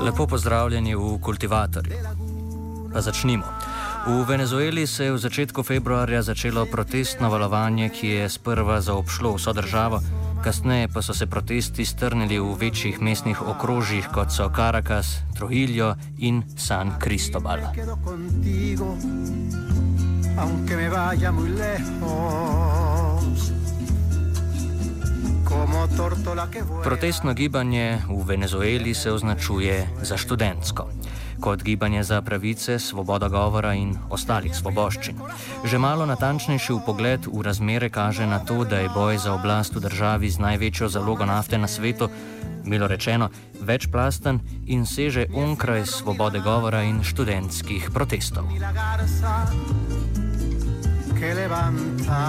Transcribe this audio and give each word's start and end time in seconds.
Lepo 0.00 0.26
pozdravljeni 0.26 0.94
v 0.94 1.18
kultivatorju. 1.20 1.92
Pa 2.92 3.00
začnimo. 3.00 3.44
V 4.06 4.24
Venezueli 4.24 4.86
se 4.86 5.04
je 5.04 5.12
v 5.12 5.18
začetku 5.18 5.62
februarja 5.62 6.22
začelo 6.22 6.66
protestno 6.66 7.28
valovanje, 7.30 7.88
ki 7.88 8.08
je 8.08 8.28
sprva 8.28 8.80
zaobšlo 8.80 9.34
vso 9.36 9.52
državo, 9.52 10.00
kasneje 10.44 10.88
pa 10.88 11.02
so 11.02 11.14
se 11.14 11.26
protesti 11.26 11.84
strnili 11.84 12.38
v 12.38 12.54
večjih 12.56 13.00
mestnih 13.00 13.42
okrožjih, 13.42 14.08
kot 14.14 14.32
so 14.32 14.48
Caracas, 14.56 15.20
Trujillo 15.36 15.96
in 16.18 16.42
San 16.56 16.96
Cristobal. 17.02 17.60
Aunque 20.38 20.76
me 20.76 20.88
vaya 20.88 21.32
muy 21.32 21.50
lejos. 21.50 22.87
Protestno 26.84 27.34
gibanje 27.34 27.98
v 28.08 28.24
Venezueli 28.24 28.94
se 28.94 29.12
označuje 29.12 29.88
za 30.02 30.16
študentsko, 30.16 30.88
kot 31.40 31.62
gibanje 31.62 32.02
za 32.04 32.22
pravice, 32.22 32.78
svoboda 32.78 33.28
govora 33.28 33.74
in 33.74 33.96
ostalih 34.10 34.56
svoboščin. 34.56 35.16
Že 35.64 35.78
malo 35.78 36.06
natančnejši 36.06 36.72
pogled 36.86 37.26
v 37.26 37.42
razmere 37.42 37.90
kaže 37.90 38.26
na 38.26 38.38
to, 38.38 38.64
da 38.64 38.78
je 38.78 38.88
boj 38.94 39.18
za 39.18 39.34
oblast 39.34 39.74
v 39.74 39.80
državi 39.80 40.30
z 40.30 40.38
največjo 40.38 40.88
zalogo 40.88 41.24
nafte 41.24 41.58
na 41.58 41.68
svetu, 41.68 42.08
milo 42.64 42.86
rečeno, 42.86 43.30
večplasten 43.60 44.40
in 44.66 44.86
seže 44.86 45.26
onkraj 45.34 45.86
svobode 45.86 46.40
govora 46.40 46.82
in 46.82 47.02
študentskih 47.02 47.90
protestov. 47.90 48.44
Que 51.18 51.34
levanta. 51.34 52.22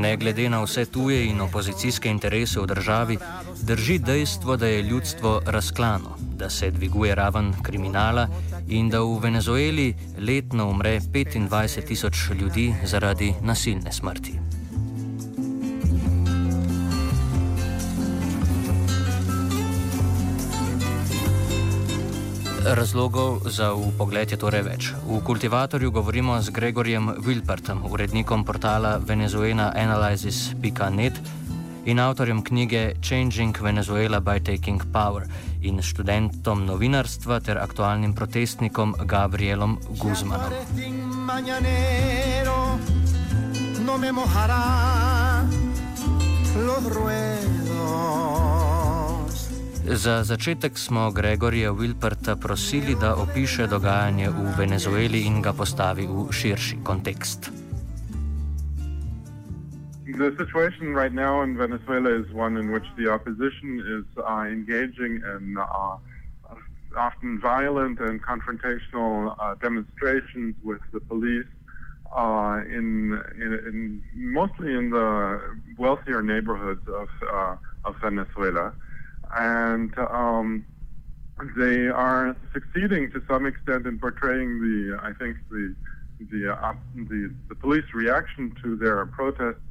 Ne 0.00 0.16
glede 0.16 0.48
na 0.48 0.62
vse 0.62 0.86
tuje 0.86 1.26
in 1.26 1.40
opozicijske 1.40 2.08
interese 2.08 2.60
v 2.60 2.66
državi, 2.66 3.18
drži 3.62 3.98
dejstvo, 3.98 4.56
da 4.56 4.66
je 4.66 4.82
ljudstvo 4.82 5.40
razklano, 5.46 6.16
da 6.36 6.50
se 6.50 6.70
dviguje 6.70 7.14
raven 7.14 7.52
kriminala 7.62 8.28
in 8.68 8.88
da 8.88 9.00
v 9.00 9.18
Venezueli 9.22 9.94
letno 10.18 10.70
umre 10.70 11.00
25 11.00 11.86
tisoč 11.86 12.30
ljudi 12.40 12.74
zaradi 12.84 13.34
nasilne 13.42 13.92
smrti. 13.92 14.49
Razlogov 22.74 23.50
za 23.50 23.74
upogled 23.74 24.30
je 24.30 24.38
torej 24.38 24.62
več. 24.62 24.94
V 25.02 25.18
kultivatorju 25.26 25.90
govorimo 25.90 26.38
z 26.38 26.54
Gregorjem 26.54 27.18
Wilpertom, 27.18 27.82
urednikom 27.90 28.46
portala 28.46 29.02
venezuelaanalysis.net 29.02 31.18
in 31.90 31.98
avtorjem 31.98 32.46
knjige 32.46 32.94
Changing 33.02 33.50
Venezuela 33.58 34.20
by 34.20 34.38
Taking 34.38 34.78
Power 34.92 35.26
in 35.62 35.82
študentom 35.82 36.66
novinarstva 36.66 37.40
ter 37.42 37.58
aktualnim 37.58 38.14
protestnikom 38.14 38.94
Gabrielom 39.02 39.78
Guzmanom. 39.98 40.52
No 43.84 43.98
me 43.98 44.12
mojará 44.12 45.44
los 46.54 46.84
ruedos. 46.86 48.39
Za 49.84 50.24
začetek 50.24 50.78
smo 50.78 51.10
Gregorja 51.10 51.72
Wilperta 51.72 52.36
prosili, 52.36 52.94
da 53.00 53.14
opiše 53.16 53.66
dogajanje 53.66 54.28
v 54.28 54.52
Venezueli 54.58 55.24
in 55.24 55.42
ga 55.42 55.52
postavi 55.52 56.06
v 56.06 56.28
širši 56.32 56.76
kontekst. 56.84 57.50
The 60.20 60.36
situation 60.36 60.92
right 60.92 61.14
now 61.14 61.42
in 61.42 61.56
Venezuela 61.56 62.10
is 62.10 62.26
one 62.34 62.60
in 62.60 62.68
which 62.68 62.84
the 62.96 63.08
opposition 63.08 63.80
is 63.80 64.04
uh, 64.18 64.44
engaging 64.44 65.22
in 65.24 65.56
uh, 65.56 65.96
often 66.96 67.40
violent 67.40 68.00
and 68.00 68.20
confrontational 68.20 69.34
uh, 69.38 69.54
demonstrations 69.62 70.54
with 70.62 70.80
the 70.92 71.00
police 71.00 71.48
uh, 72.16 72.60
in, 72.68 73.16
in, 73.40 73.52
in, 73.68 74.02
mostly 74.14 74.74
in 74.74 74.90
the 74.90 75.40
wealthier 75.78 76.22
neighborhoods 76.22 76.86
of, 76.88 77.08
uh, 77.32 77.56
of 77.84 77.94
Venezuela. 78.02 78.72
And 79.36 79.96
um, 79.98 80.64
they 81.56 81.88
are 81.88 82.36
succeeding 82.52 83.10
to 83.12 83.22
some 83.28 83.46
extent 83.46 83.86
in 83.86 83.98
portraying 83.98 84.60
the, 84.60 84.98
I 85.02 85.12
think, 85.12 85.36
the 85.50 85.74
the, 86.30 86.52
uh, 86.52 86.74
the, 86.94 87.32
the 87.48 87.54
police 87.54 87.86
reaction 87.94 88.54
to 88.62 88.76
their 88.76 89.06
protests 89.06 89.62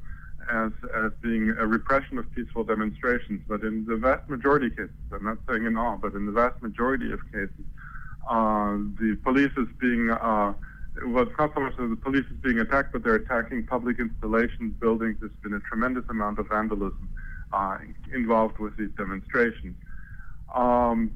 as 0.50 0.72
as 0.96 1.12
being 1.22 1.50
a 1.50 1.66
repression 1.66 2.18
of 2.18 2.30
peaceful 2.34 2.64
demonstrations. 2.64 3.40
But 3.48 3.62
in 3.62 3.84
the 3.86 3.96
vast 3.96 4.28
majority 4.28 4.66
of 4.66 4.76
cases, 4.76 4.90
I'm 5.12 5.24
not 5.24 5.38
saying 5.48 5.64
in 5.64 5.76
all, 5.76 5.96
but 5.96 6.14
in 6.14 6.26
the 6.26 6.32
vast 6.32 6.60
majority 6.60 7.12
of 7.12 7.20
cases, 7.30 7.64
uh, 8.28 8.72
the 8.98 9.16
police 9.22 9.52
is 9.56 9.68
being 9.80 10.10
uh, 10.10 10.54
well, 11.06 11.22
it's 11.22 11.38
not 11.38 11.54
so 11.54 11.60
much 11.60 11.76
that 11.76 11.86
the 11.86 11.96
police 11.96 12.26
is 12.26 12.36
being 12.42 12.58
attacked, 12.58 12.92
but 12.92 13.04
they're 13.04 13.14
attacking 13.14 13.64
public 13.66 14.00
installations, 14.00 14.74
buildings. 14.80 15.18
There's 15.20 15.32
been 15.42 15.54
a 15.54 15.60
tremendous 15.60 16.04
amount 16.08 16.38
of 16.38 16.48
vandalism 16.48 17.08
uh, 17.52 17.78
involved 18.14 18.58
with 18.58 18.76
these 18.76 18.90
demonstrations. 18.96 19.76
Um, 20.54 21.12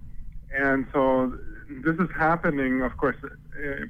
and 0.55 0.87
so 0.93 1.37
this 1.69 1.97
is 1.97 2.09
happening, 2.17 2.83
of 2.83 2.97
course, 2.97 3.17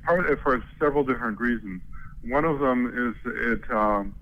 part 0.04 0.40
for 0.42 0.64
several 0.78 1.04
different 1.04 1.40
reasons. 1.40 1.82
One 2.22 2.44
of 2.44 2.58
them 2.60 3.14
is 3.26 3.32
it. 3.32 3.70
Um, 3.70 4.14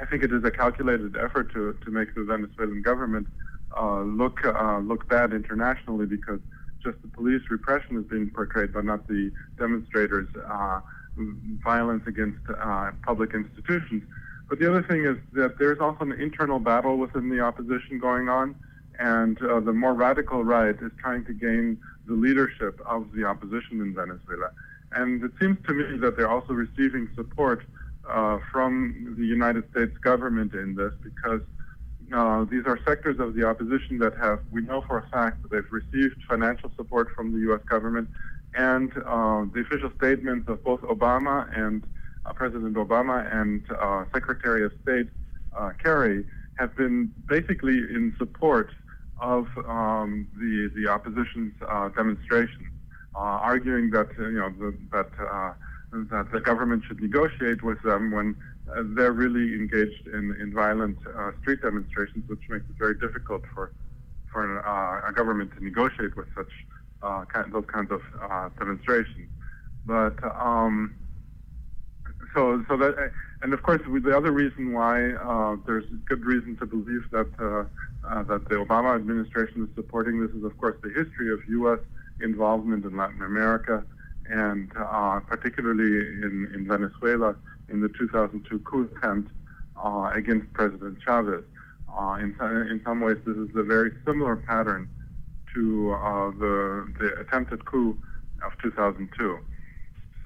I 0.00 0.04
think 0.04 0.22
it 0.22 0.32
is 0.32 0.44
a 0.44 0.50
calculated 0.50 1.16
effort 1.16 1.52
to, 1.54 1.72
to 1.84 1.90
make 1.90 2.14
the 2.14 2.24
Venezuelan 2.24 2.82
government 2.82 3.26
uh, 3.76 4.02
look 4.02 4.44
uh, 4.44 4.78
look 4.78 5.08
bad 5.08 5.32
internationally 5.32 6.06
because 6.06 6.40
just 6.82 7.00
the 7.02 7.08
police 7.08 7.42
repression 7.50 7.98
is 7.98 8.04
being 8.04 8.30
portrayed, 8.30 8.72
but 8.72 8.84
not 8.84 9.06
the 9.08 9.32
demonstrators' 9.58 10.28
uh, 10.48 10.80
violence 11.64 12.04
against 12.06 12.38
uh, 12.48 12.90
public 13.02 13.34
institutions. 13.34 14.02
But 14.48 14.58
the 14.60 14.68
other 14.68 14.82
thing 14.82 15.04
is 15.04 15.16
that 15.32 15.58
there's 15.58 15.80
also 15.80 16.04
an 16.04 16.12
internal 16.12 16.58
battle 16.58 16.98
within 16.98 17.28
the 17.28 17.40
opposition 17.40 17.98
going 17.98 18.28
on, 18.28 18.54
and 18.98 19.40
uh, 19.42 19.60
the 19.60 19.72
more 19.72 19.94
radical 19.94 20.44
right 20.44 20.74
is 20.80 20.92
trying 20.98 21.24
to 21.24 21.32
gain 21.32 21.78
the 22.06 22.14
leadership 22.14 22.80
of 22.86 23.12
the 23.12 23.24
opposition 23.24 23.80
in 23.80 23.94
Venezuela. 23.94 24.50
And 24.92 25.22
it 25.24 25.32
seems 25.40 25.58
to 25.66 25.74
me 25.74 25.98
that 25.98 26.16
they're 26.16 26.30
also 26.30 26.52
receiving 26.52 27.08
support 27.16 27.64
uh, 28.08 28.38
from 28.52 29.16
the 29.18 29.26
United 29.26 29.68
States 29.70 29.96
government 29.98 30.54
in 30.54 30.76
this 30.76 30.92
because 31.02 31.40
uh, 32.14 32.44
these 32.44 32.64
are 32.66 32.78
sectors 32.86 33.18
of 33.18 33.34
the 33.34 33.42
opposition 33.44 33.98
that 33.98 34.16
have, 34.16 34.38
we 34.52 34.62
know 34.62 34.80
for 34.82 34.98
a 34.98 35.08
fact 35.08 35.42
that 35.42 35.50
they've 35.50 35.72
received 35.72 36.14
financial 36.28 36.70
support 36.76 37.08
from 37.16 37.32
the 37.32 37.40
U.S. 37.40 37.60
government, 37.68 38.08
and 38.54 38.92
uh, 38.98 39.44
the 39.52 39.64
official 39.66 39.90
statements 39.98 40.48
of 40.48 40.62
both 40.62 40.80
Obama 40.82 41.46
and 41.58 41.82
President 42.34 42.74
Obama 42.76 43.32
and 43.34 43.62
uh, 43.70 44.04
Secretary 44.12 44.64
of 44.64 44.72
State 44.82 45.08
uh, 45.56 45.70
Kerry 45.82 46.24
have 46.58 46.74
been 46.76 47.12
basically 47.28 47.76
in 47.76 48.14
support 48.18 48.70
of 49.20 49.46
um, 49.66 50.28
the 50.36 50.70
the 50.74 50.88
opposition's 50.88 51.54
demonstrations, 51.96 52.68
arguing 53.14 53.90
that 53.90 54.08
you 54.18 54.32
know 54.32 54.50
the, 54.50 54.76
that 54.92 55.10
that 56.10 56.32
the 56.32 56.40
government 56.40 56.82
should 56.86 57.00
negotiate 57.00 57.62
with 57.62 57.80
them 57.82 58.10
when 58.10 58.36
uh, 58.70 58.82
they're 58.94 59.12
really 59.12 59.54
engaged 59.54 60.06
in, 60.08 60.36
in 60.40 60.52
violent 60.52 60.98
uh, 61.16 61.30
street 61.40 61.62
demonstrations, 61.62 62.28
which 62.28 62.40
makes 62.48 62.64
it 62.68 62.76
very 62.78 62.98
difficult 62.98 63.42
for 63.54 63.72
for 64.32 64.66
uh, 64.66 65.08
a 65.08 65.12
government 65.12 65.50
to 65.56 65.64
negotiate 65.64 66.16
with 66.16 66.26
such 66.36 66.50
kind, 67.32 67.52
those 67.52 67.64
kinds 67.72 67.90
of 67.90 68.02
demonstrations. 68.58 69.30
But 69.86 70.16
um, 70.24 70.94
so 72.36 72.62
so 72.68 72.76
that 72.76 73.12
and 73.42 73.54
of 73.54 73.62
course 73.62 73.80
the 73.86 74.16
other 74.16 74.30
reason 74.30 74.72
why 74.72 75.12
uh, 75.12 75.56
there's 75.66 75.86
good 76.04 76.24
reason 76.24 76.56
to 76.58 76.66
believe 76.66 77.10
that 77.10 77.28
uh, 77.40 77.64
uh, 78.06 78.22
that 78.24 78.48
the 78.48 78.56
Obama 78.56 78.94
administration 78.94 79.64
is 79.64 79.74
supporting 79.74 80.20
this 80.20 80.30
is 80.32 80.44
of 80.44 80.56
course 80.58 80.76
the 80.82 80.90
history 80.90 81.32
of 81.32 81.40
U.S. 81.48 81.80
involvement 82.20 82.84
in 82.84 82.96
Latin 82.96 83.22
America 83.22 83.82
and 84.28 84.70
uh, 84.76 85.18
particularly 85.20 86.06
in, 86.22 86.50
in 86.54 86.66
Venezuela 86.68 87.34
in 87.70 87.80
the 87.80 87.88
2002 87.88 88.58
coup 88.60 88.88
attempt 88.96 89.30
uh, 89.82 90.10
against 90.14 90.52
President 90.52 90.98
Chavez. 91.04 91.44
Uh, 91.96 92.18
in, 92.20 92.36
in 92.70 92.80
some 92.84 93.00
ways, 93.00 93.16
this 93.24 93.36
is 93.36 93.48
a 93.56 93.62
very 93.62 93.90
similar 94.04 94.36
pattern 94.36 94.88
to 95.54 95.96
the 96.38 96.92
the 96.98 97.20
attempted 97.20 97.64
coup 97.64 97.96
of 98.44 98.52
2002. 98.62 99.38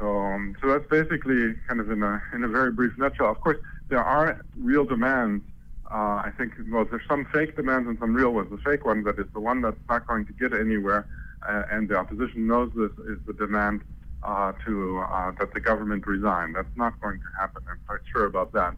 So, 0.00 0.19
um, 0.19 0.56
so 0.61 0.69
that's 0.69 0.88
basically 0.88 1.55
kind 1.69 1.79
of 1.79 1.91
in 1.91 2.02
a 2.02 2.23
in 2.35 2.43
a 2.43 2.49
very 2.49 2.73
brief 2.73 2.93
nutshell. 2.97 3.31
Of 3.31 3.41
course, 3.41 3.58
there 3.88 4.02
are 4.02 4.41
real 4.56 4.85
demands. 4.85 5.44
Uh, 5.91 6.25
I 6.25 6.32
think 6.38 6.55
well, 6.70 6.87
there's 6.87 7.02
some 7.06 7.26
fake 7.26 7.55
demands 7.55 7.87
and 7.87 7.99
some 7.99 8.14
real 8.14 8.31
ones. 8.31 8.50
The 8.50 8.58
fake 8.58 8.87
one 8.87 9.05
that 9.05 9.19
is 9.19 9.26
the 9.35 9.41
one 9.41 9.61
that's 9.61 9.76
not 9.88 10.06
going 10.06 10.25
to 10.26 10.32
get 10.32 10.58
anywhere, 10.58 11.06
uh, 11.47 11.64
and 11.70 11.88
the 11.88 11.97
opposition 11.97 12.47
knows 12.47 12.70
this 12.75 12.93
is 13.06 13.19
the 13.26 13.35
demand 13.35 13.82
uh, 14.23 14.52
to 14.64 15.00
uh, 15.00 15.32
that 15.38 15.52
the 15.52 15.61
government 15.61 16.06
resign. 16.06 16.55
That's 16.55 16.75
not 16.76 16.99
going 17.00 17.19
to 17.19 17.26
happen. 17.38 17.62
I'm 17.70 17.81
quite 17.87 18.00
sure 18.11 18.25
about 18.25 18.53
that. 18.53 18.75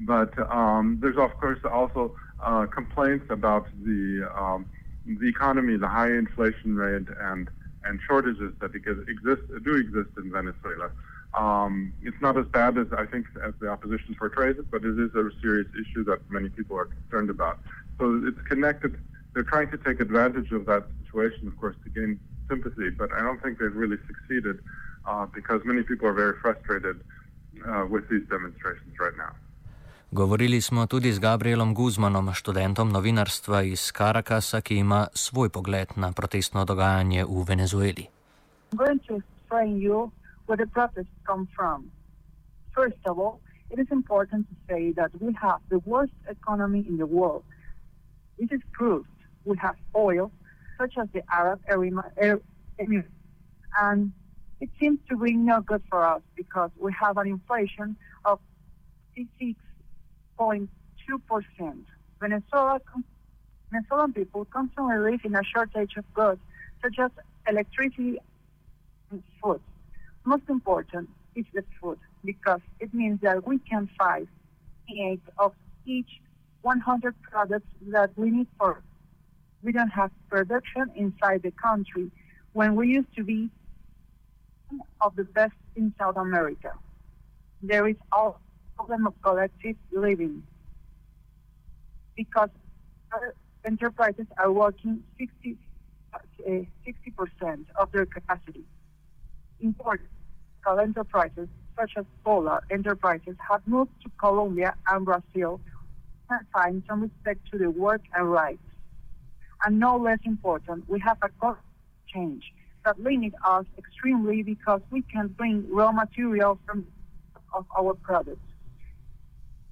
But 0.00 0.38
um, 0.52 0.98
there's 1.00 1.16
of 1.16 1.34
course 1.38 1.60
also 1.64 2.14
uh, 2.44 2.66
complaints 2.66 3.26
about 3.30 3.66
the 3.82 4.28
um, 4.36 4.66
the 5.06 5.28
economy, 5.28 5.78
the 5.78 5.88
high 5.88 6.10
inflation 6.10 6.76
rate, 6.76 7.06
and 7.18 7.48
and 7.86 8.00
shortages 8.06 8.52
that 8.60 8.74
exist 8.74 9.42
do 9.64 9.76
exist 9.76 10.10
in 10.16 10.30
Venezuela. 10.30 10.90
Um, 11.34 11.92
it's 12.02 12.20
not 12.20 12.38
as 12.38 12.46
bad 12.46 12.78
as 12.78 12.86
I 12.96 13.04
think 13.04 13.26
as 13.44 13.52
the 13.60 13.68
opposition 13.68 14.14
portrays 14.18 14.56
it, 14.58 14.70
but 14.70 14.84
it 14.84 14.98
is 14.98 15.14
a 15.14 15.28
serious 15.42 15.68
issue 15.74 16.04
that 16.04 16.20
many 16.30 16.48
people 16.48 16.76
are 16.78 16.86
concerned 16.86 17.30
about. 17.30 17.58
So 17.98 18.22
it's 18.24 18.40
connected. 18.48 18.96
They're 19.34 19.42
trying 19.42 19.70
to 19.70 19.78
take 19.78 20.00
advantage 20.00 20.50
of 20.52 20.64
that 20.66 20.86
situation, 21.04 21.46
of 21.46 21.56
course, 21.58 21.76
to 21.84 21.90
gain 21.90 22.18
sympathy, 22.48 22.90
but 22.90 23.12
I 23.12 23.20
don't 23.20 23.42
think 23.42 23.58
they've 23.58 23.74
really 23.74 23.98
succeeded 24.06 24.60
uh, 25.04 25.26
because 25.26 25.60
many 25.64 25.82
people 25.82 26.08
are 26.08 26.14
very 26.14 26.34
frustrated 26.40 27.00
uh, 27.68 27.86
with 27.88 28.08
these 28.08 28.26
demonstrations 28.28 28.94
right 28.98 29.16
now. 29.18 29.32
Govorili 30.16 30.60
smo 30.60 30.86
tudi 30.86 31.12
z 31.12 31.18
Gabrielom 31.18 31.74
Guzmanom, 31.74 32.32
študentom 32.32 32.88
novinarstva 32.88 33.62
iz 33.62 33.92
Karakasa, 33.92 34.60
ki 34.60 34.76
ima 34.80 35.06
svoj 35.12 35.48
pogled 35.52 35.92
na 35.96 36.12
protestno 36.12 36.64
dogajanje 36.64 37.24
v 37.24 37.44
Venezueli. 37.48 38.06
First 42.74 43.02
of 43.10 43.18
all, 43.18 43.38
it 43.70 43.78
is 43.78 43.88
important 43.92 44.48
to 44.48 44.54
say 44.68 44.92
that 44.92 45.10
we 45.20 45.34
have 45.36 45.60
the 45.68 45.80
worst 45.84 46.16
economy 46.36 46.80
in 46.88 46.96
the 46.96 47.08
world. 47.18 47.44
This 48.38 48.50
is 48.56 48.62
proved. 48.78 49.12
We 49.44 49.56
have 49.60 49.76
oil, 49.94 50.30
such 50.80 50.96
as 50.96 51.08
the 51.12 51.22
Arab 51.28 51.60
Emirates, 51.68 53.12
and 53.82 54.12
it 54.60 54.70
seems 54.80 54.98
to 55.10 55.16
be 55.16 55.32
no 55.36 55.60
good 55.60 55.82
for 55.90 56.00
us 56.14 56.22
because 56.36 56.70
we 56.80 56.90
have 57.04 57.20
an 57.20 57.26
inflation 57.36 57.96
of 58.24 58.38
6.2%. 60.38 60.68
Venezuela, 62.20 62.80
Venezuelan 63.70 64.12
people 64.12 64.44
constantly 64.46 64.98
live 64.98 65.20
in 65.24 65.34
a 65.34 65.42
shortage 65.44 65.96
of 65.96 66.04
goods 66.14 66.40
such 66.82 66.98
as 66.98 67.10
electricity 67.48 68.18
and 69.10 69.22
food. 69.42 69.60
Most 70.24 70.44
important 70.48 71.08
is 71.34 71.44
the 71.54 71.64
food 71.80 71.98
because 72.24 72.60
it 72.80 72.92
means 72.92 73.20
that 73.22 73.46
we 73.46 73.58
can 73.58 73.88
find 73.98 74.26
eight 74.90 75.20
of 75.38 75.52
each 75.84 76.20
100 76.62 77.14
products 77.22 77.66
that 77.88 78.10
we 78.16 78.30
need 78.30 78.46
for. 78.58 78.82
We 79.62 79.72
don't 79.72 79.90
have 79.90 80.10
production 80.28 80.90
inside 80.96 81.42
the 81.42 81.52
country 81.52 82.10
when 82.52 82.74
we 82.74 82.88
used 82.88 83.14
to 83.16 83.24
be 83.24 83.48
one 84.68 84.80
of 85.00 85.14
the 85.16 85.24
best 85.24 85.54
in 85.76 85.94
South 85.98 86.16
America. 86.16 86.72
There 87.62 87.86
is 87.86 87.96
all 88.10 88.40
problem 88.76 89.06
of 89.06 89.14
collective 89.22 89.76
living 89.92 90.42
because 92.16 92.50
uh, 93.12 93.18
enterprises 93.64 94.26
are 94.38 94.52
working 94.52 95.02
uh, 95.20 96.50
60 96.84 97.10
percent 97.16 97.66
of 97.76 97.90
their 97.92 98.06
capacity. 98.06 98.64
Important 99.60 100.08
enterprises 100.80 101.48
such 101.78 101.92
as 101.96 102.04
Polar 102.24 102.60
enterprises 102.70 103.36
have 103.48 103.62
moved 103.66 103.92
to 104.02 104.10
Colombia 104.18 104.74
and 104.88 105.04
Brazil 105.04 105.60
and 106.28 106.40
find 106.52 106.82
some 106.88 107.02
respect 107.02 107.40
to 107.52 107.58
the 107.58 107.70
work 107.70 108.00
and 108.14 108.30
rights. 108.30 108.58
And 109.64 109.78
no 109.78 109.96
less 109.96 110.18
important, 110.24 110.88
we 110.88 110.98
have 111.00 111.18
a 111.22 111.28
cost 111.40 111.60
change 112.12 112.52
that 112.84 113.00
limit 113.00 113.34
us 113.44 113.64
extremely 113.78 114.42
because 114.42 114.80
we 114.90 115.02
can 115.02 115.28
bring 115.28 115.66
raw 115.70 115.92
materials 115.92 116.58
from 116.66 116.86
of 117.54 117.64
our 117.78 117.94
products. 117.94 118.40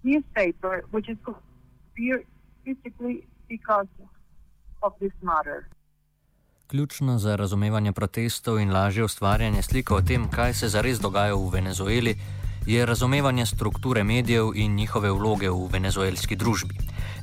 Newspaper, 0.05 0.83
which 0.93 1.09
is 1.09 1.19
basically 2.65 3.27
because 3.49 3.89
of 4.83 4.93
this 5.01 5.13
matter. 5.23 5.65
Ključno 6.67 7.19
za 7.19 7.37
razumevanje 7.37 7.93
protestov 7.93 8.61
in 8.61 8.73
lažje 8.73 9.05
ustvarjanje 9.05 9.63
slike 9.63 9.95
o 9.95 10.01
tem, 10.01 10.31
kaj 10.31 10.55
se 10.55 10.69
zares 10.69 11.01
dogaja 11.01 11.35
v 11.35 11.51
Venezueli, 11.53 12.17
je 12.67 12.87
razumevanje 12.87 13.47
strukture 13.47 14.05
medijev 14.05 14.51
in 14.55 14.75
njihove 14.75 15.11
vloge 15.13 15.51
v 15.51 15.69
venezuelski 15.73 16.37
družbi. 16.37 16.75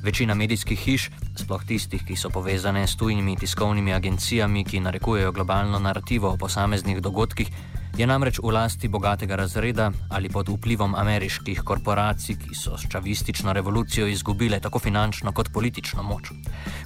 Večina 0.02 0.34
medijskih 0.34 0.78
hiš, 0.78 1.10
sploh 1.36 1.64
tistih, 1.64 2.04
ki 2.06 2.16
so 2.16 2.30
povezane 2.30 2.86
s 2.86 2.96
tujimi 2.96 3.36
tiskovnimi 3.36 3.94
agencijami, 3.94 4.64
ki 4.64 4.80
narekujejo 4.80 5.32
globalno 5.32 5.78
narativo 5.78 6.28
o 6.28 6.36
posameznih 6.36 7.00
dogodkih, 7.00 7.50
je 7.96 8.06
namreč 8.06 8.38
v 8.42 8.50
lasti 8.50 8.88
bogatega 8.88 9.36
razreda 9.36 9.90
ali 10.08 10.28
pod 10.28 10.48
vplivom 10.48 10.94
ameriških 10.94 11.62
korporacij, 11.62 12.36
ki 12.36 12.54
so 12.54 12.78
s 12.78 12.88
čavistično 12.88 13.52
revolucijo 13.52 14.06
izgubile 14.06 14.60
tako 14.60 14.78
finančno 14.78 15.32
kot 15.32 15.52
politično 15.52 16.02
moč. 16.02 16.32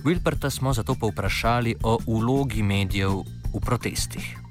Wilperta 0.04 0.50
smo 0.50 0.72
zato 0.72 0.94
povprašali 0.94 1.76
o 1.82 1.98
vlogi 2.06 2.62
medijev 2.62 3.22
v 3.54 3.60
protestih. 3.60 4.45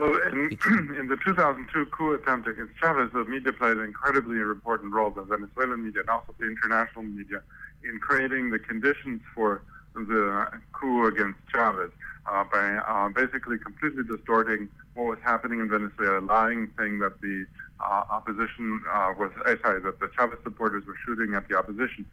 Well, 0.00 0.14
in, 0.30 0.58
in, 0.98 1.08
the 1.08 1.16
2002 1.24 1.86
coup 1.86 2.14
attempt 2.14 2.46
against 2.46 2.72
Chavez, 2.80 3.10
the 3.12 3.24
media 3.24 3.52
played 3.52 3.78
an 3.78 3.84
incredibly 3.84 4.38
important 4.38 4.92
role, 4.92 5.10
the 5.10 5.22
Venezuelan 5.22 5.84
media 5.84 6.02
and 6.02 6.10
also 6.10 6.34
the 6.38 6.46
international 6.46 7.02
media, 7.02 7.42
in 7.82 7.98
creating 7.98 8.50
the 8.50 8.58
conditions 8.58 9.20
for 9.34 9.62
the 9.94 10.46
coup 10.72 11.06
against 11.06 11.38
Chavez 11.52 11.90
uh, 12.26 12.44
by 12.44 12.76
uh, 12.76 13.08
basically 13.08 13.58
completely 13.58 14.04
distorting 14.04 14.68
what 14.94 15.06
was 15.06 15.18
happening 15.24 15.60
in 15.60 15.68
Venezuela, 15.68 16.20
lying, 16.20 16.70
saying 16.78 17.00
that 17.00 17.20
the 17.20 17.46
uh, 17.80 18.04
opposition 18.10 18.80
uh, 18.92 19.12
was, 19.18 19.32
uh, 19.46 19.54
sorry, 19.62 19.80
that 19.80 19.98
the 19.98 20.10
Chavez 20.16 20.38
supporters 20.44 20.84
were 20.86 20.96
shooting 21.04 21.34
at 21.34 21.48
the 21.48 21.56
opposition. 21.56 22.06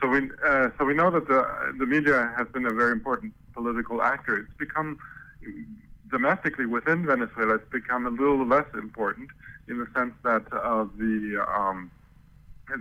So 0.00 0.08
we, 0.08 0.30
uh, 0.44 0.70
so 0.78 0.84
we 0.84 0.94
know 0.94 1.10
that 1.10 1.26
the, 1.26 1.74
the 1.78 1.86
media 1.86 2.32
has 2.36 2.46
been 2.48 2.66
a 2.66 2.72
very 2.72 2.92
important 2.92 3.32
political 3.52 4.02
actor. 4.02 4.36
It's 4.36 4.58
become 4.58 4.98
domestically 6.12 6.66
within 6.66 7.04
Venezuela, 7.06 7.54
it's 7.54 7.70
become 7.72 8.06
a 8.06 8.10
little 8.10 8.46
less 8.46 8.66
important 8.74 9.30
in 9.68 9.78
the 9.78 9.86
sense 9.96 10.14
that 10.22 10.44
uh, 10.52 10.84
the 10.98 11.44
um, 11.48 11.90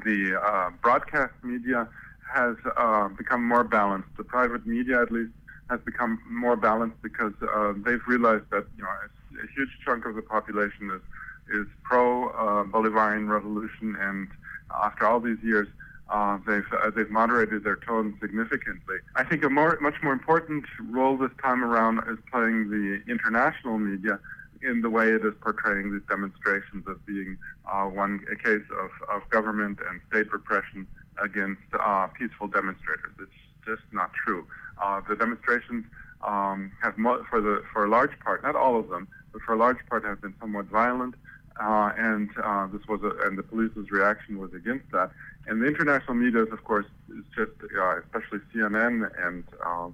the 0.06 0.40
uh, 0.40 0.70
broadcast 0.84 1.34
media 1.42 1.88
has 2.32 2.56
uh, 2.78 3.08
become 3.10 3.44
more 3.44 3.64
balanced. 3.64 4.10
The 4.18 4.24
private 4.24 4.68
media, 4.68 5.02
at 5.02 5.12
least, 5.12 5.32
has 5.70 5.80
become 5.82 6.20
more 6.30 6.56
balanced 6.56 7.02
because 7.02 7.34
uh, 7.42 7.74
they've 7.84 8.06
realized 8.08 8.46
that 8.52 8.66
you 8.78 8.84
know 8.84 8.90
a, 8.90 9.44
a, 9.44 9.48
huge 9.56 9.70
chunk 9.84 10.06
of 10.06 10.16
the 10.16 10.22
population 10.22 10.92
is 10.92 11.02
is 11.60 11.68
pro 11.84 12.30
uh, 12.30 12.64
Bolivarian 12.66 13.28
revolution, 13.30 13.98
and 14.00 14.28
after 14.84 15.06
all 15.08 15.20
these 15.20 15.42
years, 15.44 15.68
uh, 16.10 16.38
they've 16.46 16.66
uh, 16.74 16.90
they've 16.96 17.10
moderated 17.10 17.64
their 17.64 17.78
tone 17.78 18.18
significantly. 18.22 18.98
I 19.16 19.24
think 19.24 19.44
a 19.44 19.50
more 19.50 19.78
much 19.82 19.96
more 20.04 20.14
important 20.14 20.66
role 20.90 21.18
this 21.18 21.32
time 21.42 21.64
around 21.64 22.00
is 22.10 22.18
playing 22.32 22.70
the 22.70 23.02
international 23.12 23.78
media 23.78 24.20
in 24.62 24.82
the 24.82 24.90
way 24.90 25.10
it 25.10 25.26
is 25.26 25.34
portraying 25.42 25.92
these 25.92 26.02
demonstrations 26.10 26.86
as 26.90 26.98
being 27.08 27.38
uh, 27.72 27.86
one 27.86 28.20
a 28.32 28.36
case 28.36 28.66
of, 28.80 28.90
of 29.14 29.28
government 29.30 29.80
and 29.90 30.00
state 30.10 30.32
repression 30.32 30.88
against 31.24 31.62
uh, 31.80 32.08
peaceful 32.08 32.48
demonstrators. 32.48 33.14
It's 33.20 33.32
just 33.66 33.82
not 33.92 34.12
true. 34.14 34.46
Uh, 34.82 35.02
the 35.08 35.16
demonstrations 35.16 35.86
um, 36.28 36.72
have 36.82 36.98
mo- 36.98 37.24
for 37.30 37.42
the 37.42 37.64
for 37.72 37.86
a 37.86 37.90
large 37.90 38.18
part, 38.24 38.44
not 38.44 38.56
all 38.56 38.80
of 38.80 38.90
them, 38.90 39.08
but 39.34 39.42
for 39.42 39.54
a 39.54 39.58
large 39.58 39.78
part, 39.90 40.04
have 40.04 40.22
been 40.22 40.36
somewhat 40.40 40.66
violent. 40.66 41.16
Uh, 41.62 41.92
and 41.96 42.30
uh, 42.44 42.66
this 42.68 42.82
was 42.88 43.02
a, 43.04 43.28
and 43.28 43.38
the 43.38 43.44
police's 43.44 43.92
reaction 43.92 44.40
was 44.40 44.52
against 44.54 44.90
that. 44.92 45.12
And 45.46 45.62
the 45.62 45.68
international 45.68 46.16
media, 46.16 46.42
of 46.42 46.64
course, 46.64 46.88
is 47.10 47.24
just 47.36 47.52
uh, 47.80 48.00
especially 48.00 48.40
CNN 48.54 49.10
and 49.24 49.44
um, 49.64 49.94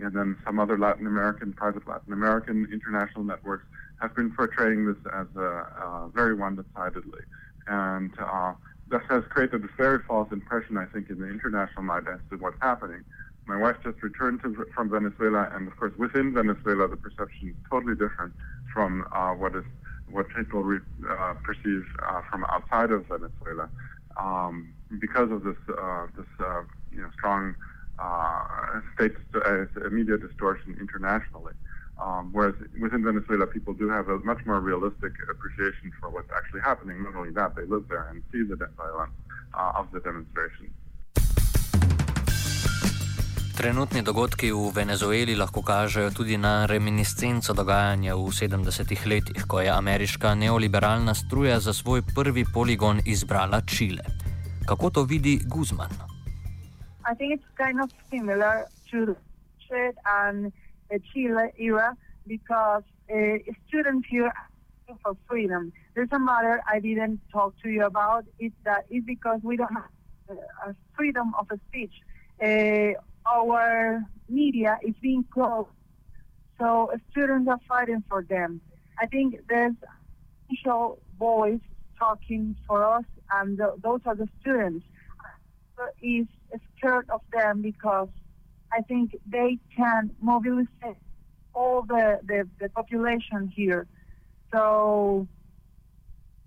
and 0.00 0.12
then 0.12 0.36
some 0.44 0.60
other 0.60 0.78
Latin 0.78 1.06
American, 1.06 1.52
private 1.52 1.88
Latin 1.88 2.12
American 2.12 2.68
international 2.70 3.24
networks 3.24 3.64
have 4.00 4.14
been 4.14 4.30
portraying 4.30 4.86
this 4.86 4.96
as 5.12 5.26
a, 5.34 6.08
very 6.14 6.34
one-sidedly, 6.34 7.22
and 7.66 8.12
uh, 8.20 8.52
this 8.88 9.02
has 9.08 9.24
created 9.28 9.62
this 9.62 9.70
very 9.76 9.98
false 10.06 10.30
impression, 10.30 10.76
I 10.76 10.84
think, 10.84 11.10
in 11.10 11.18
the 11.18 11.28
international 11.28 11.82
mind 11.82 12.06
as 12.06 12.20
to 12.30 12.36
what's 12.36 12.60
happening. 12.60 13.02
My 13.46 13.56
wife 13.56 13.76
just 13.82 14.00
returned 14.02 14.42
to, 14.42 14.66
from 14.74 14.90
Venezuela, 14.90 15.50
and 15.52 15.66
of 15.66 15.76
course, 15.76 15.92
within 15.98 16.32
Venezuela, 16.32 16.86
the 16.86 16.96
perception 16.96 17.48
is 17.48 17.56
totally 17.68 17.94
different 17.96 18.34
from 18.72 19.04
uh, 19.10 19.32
what 19.32 19.56
is 19.56 19.64
what 20.10 20.26
people 20.34 20.62
re, 20.62 20.78
uh, 21.08 21.34
perceive 21.42 21.84
uh, 22.06 22.20
from 22.30 22.44
outside 22.50 22.90
of 22.90 23.06
Venezuela, 23.08 23.68
um, 24.16 24.72
because 25.00 25.30
of 25.30 25.44
this 25.44 25.56
uh, 25.68 26.06
this 26.16 26.26
uh, 26.40 26.62
you 26.90 27.00
know 27.02 27.10
strong 27.12 27.54
uh, 27.98 28.42
state 28.94 29.12
media 29.90 30.16
distortion 30.18 30.76
internationally. 30.80 31.52
Um, 32.00 32.30
whereas 32.32 32.54
within 32.80 33.02
Venezuela, 33.02 33.46
people 33.46 33.74
do 33.74 33.88
have 33.88 34.08
a 34.08 34.18
much 34.20 34.38
more 34.46 34.60
realistic 34.60 35.12
appreciation 35.28 35.90
for 35.98 36.10
what's 36.10 36.30
actually 36.36 36.60
happening. 36.60 37.02
Not 37.02 37.16
only 37.16 37.32
that, 37.32 37.56
they 37.56 37.64
live 37.64 37.86
there 37.88 38.06
and 38.08 38.22
see 38.30 38.44
the 38.44 38.56
violence 38.76 39.10
of 39.54 39.90
the 39.92 39.98
demonstrations. 39.98 40.70
Trenutni 43.58 44.04
dogodki 44.06 44.52
v 44.54 44.70
Venezueli 44.70 45.34
lahko 45.34 45.64
kažejo 45.66 46.12
tudi 46.14 46.36
na 46.38 46.62
reminiscenco 46.70 47.50
dogajanja 47.50 48.14
v 48.14 48.30
70-ih 48.30 49.02
letih, 49.10 49.46
ko 49.50 49.58
je 49.58 49.70
ameriška 49.74 50.34
neoliberalna 50.38 51.14
struja 51.14 51.58
za 51.58 51.74
svoj 51.74 52.06
prvi 52.14 52.44
poligon 52.54 53.00
izbrala 53.02 53.60
Čile. 53.66 54.06
Kako 54.62 54.90
to 54.90 55.02
vidi 55.02 55.40
Guzman? 55.42 55.90
I 57.10 57.18
think 57.18 57.34
it's 57.34 57.50
kind 57.58 57.82
of 57.82 57.90
similar 58.10 58.70
to 58.90 59.18
the 59.66 59.90
and 60.06 60.52
the 60.86 61.02
Chile 61.10 61.50
era 61.58 61.96
because 62.30 62.86
uh, 63.10 63.42
students 63.66 64.06
here 64.06 64.30
for 65.02 65.16
freedom. 65.26 65.72
There's 65.94 66.12
a 66.14 66.18
matter 66.18 66.62
I 66.62 66.78
didn't 66.78 67.18
talk 67.32 67.58
to 67.62 67.68
you 67.68 67.86
about. 67.86 68.22
Is 68.38 68.52
that 68.62 68.86
is 68.88 69.02
because 69.02 69.40
we 69.42 69.56
don't 69.56 69.74
have 69.74 69.90
uh, 70.30 70.72
freedom 70.94 71.34
of 71.34 71.50
speech. 71.66 71.94
Uh, 72.38 72.94
our 73.32 74.02
media 74.28 74.78
is 74.82 74.94
being 75.00 75.24
closed, 75.32 75.68
so 76.58 76.90
students 77.10 77.48
are 77.48 77.60
fighting 77.68 78.02
for 78.08 78.22
them. 78.22 78.60
I 79.00 79.06
think 79.06 79.36
there's 79.48 79.74
initial 80.48 81.00
voice 81.18 81.60
talking 81.98 82.56
for 82.66 82.84
us, 82.84 83.04
and 83.32 83.58
those 83.58 84.00
are 84.04 84.14
the 84.14 84.28
students. 84.40 84.84
Is 86.02 86.26
scared 86.76 87.08
of 87.10 87.20
them 87.32 87.62
because 87.62 88.08
I 88.72 88.80
think 88.82 89.16
they 89.26 89.58
can 89.76 90.10
mobilize 90.20 90.66
all 91.54 91.82
the, 91.82 92.20
the, 92.24 92.48
the 92.60 92.68
population 92.70 93.52
here. 93.54 93.86
So 94.52 95.28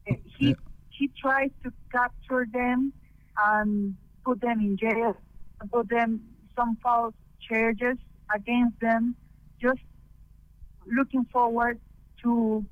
he 0.06 0.48
yeah. 0.48 0.54
he 0.90 1.10
tries 1.20 1.52
to 1.64 1.72
capture 1.92 2.46
them 2.52 2.94
and 3.38 3.96
put 4.26 4.42
them 4.42 4.60
in 4.60 4.78
jail, 4.78 5.16
put 5.72 5.90
them 5.90 6.22
some 6.62 6.78
false 6.84 7.16
charges 7.50 7.98
against 8.36 8.80
them, 8.82 9.16
just 9.62 9.80
looking 10.98 11.26
forward 11.34 11.80
to 12.24 12.66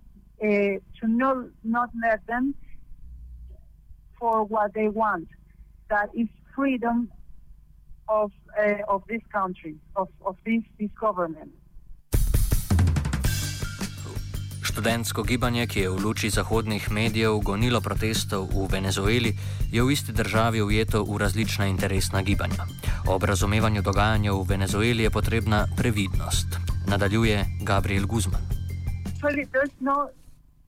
uh, 0.43 0.47
to 0.47 1.07
not 1.07 1.37
not 1.63 1.89
let 2.03 2.25
them 2.27 2.55
for 4.19 4.43
what 4.43 4.73
they 4.73 4.89
want. 4.89 5.27
That 5.89 6.09
is 6.15 6.27
freedom 6.55 7.11
of 8.07 8.31
uh, 8.59 8.83
of 8.87 9.03
this 9.09 9.21
country, 9.33 9.75
of, 9.95 10.09
of 10.25 10.35
this, 10.45 10.63
this 10.79 10.89
government. 10.99 11.51
Študentsko 14.69 15.23
gibanje, 15.25 15.65
ki 15.67 15.79
je 15.81 15.89
v 15.89 15.97
luči 15.97 16.29
zahodnih 16.29 16.91
medijev 16.93 17.39
gonilo 17.41 17.81
protestov 17.81 18.53
v 18.53 18.67
Venezueli, 18.69 19.33
je 19.73 19.81
v 19.81 19.89
isti 19.89 20.13
državi 20.13 20.61
ujeto 20.61 21.01
v 21.01 21.17
različna 21.17 21.65
interesna 21.65 22.21
gibanja. 22.21 22.69
Ob 23.09 23.25
razumevanju 23.25 23.81
dogajanja 23.81 24.29
v 24.33 24.45
Venezueli 24.45 25.03
je 25.03 25.09
potrebna 25.09 25.65
previdnost, 25.77 26.61
nadaljuje 26.85 27.65
Gabriel 27.65 28.05
Guzman. 28.05 28.45
Actually, 29.09 29.49
there's 29.49 29.73
no, 29.81 30.13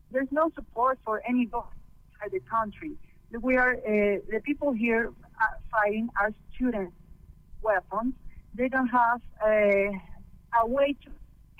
there's 0.09 0.33
no 0.33 0.49
support 0.57 0.97
for 1.05 1.21
any 1.29 1.45
outside 1.53 2.33
the 2.33 2.41
country. 2.49 2.97
We 3.29 3.53
are, 3.61 3.77
uh, 3.85 4.17
the 4.33 4.41
people 4.41 4.73
here 4.73 5.13
uh, 5.13 5.61
fighting 5.69 6.09
are 6.17 6.33
students, 6.55 6.97
weapons. 7.61 8.17
They 8.57 8.67
don't 8.67 8.89
have 8.89 9.21
a, 9.45 9.93
a 10.57 10.65
way 10.65 10.97
to 11.05 11.09